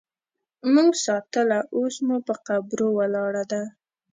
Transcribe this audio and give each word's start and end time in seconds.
مونږ 0.73 0.91
ساتله 1.05 1.57
اوس 1.75 1.95
مو 2.07 2.17
په 2.27 2.35
قبرو 2.47 2.87
ولاړه 2.99 3.43
ده 3.51 3.61